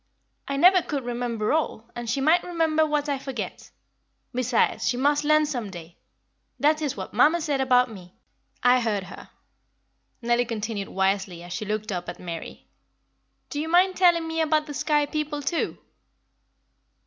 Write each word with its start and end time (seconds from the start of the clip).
"I 0.47 0.57
never 0.57 0.81
could 0.81 1.05
remember 1.05 1.53
all, 1.53 1.91
and 1.95 2.09
she 2.09 2.21
might 2.21 2.41
remember 2.43 2.87
what 2.87 3.07
I 3.07 3.19
forget. 3.19 3.69
Besides, 4.33 4.89
she 4.89 4.97
must 4.97 5.23
learn 5.23 5.45
some 5.45 5.69
day. 5.69 5.99
That 6.59 6.81
is 6.81 6.97
what 6.97 7.13
mamma 7.13 7.39
said 7.39 7.61
about 7.61 7.91
me. 7.91 8.15
I 8.63 8.81
heard 8.81 9.03
her," 9.03 9.29
Nellie 10.19 10.45
continued 10.45 10.89
wisely, 10.89 11.43
as 11.43 11.53
she 11.53 11.65
looked 11.65 11.91
up 11.91 12.09
at 12.09 12.19
Mary. 12.19 12.65
"Do 13.51 13.61
you 13.61 13.69
mind 13.69 13.95
telling 13.95 14.27
me 14.27 14.41
about 14.41 14.65
the 14.65 14.73
sky 14.73 15.05
people 15.05 15.43
too?" 15.43 15.77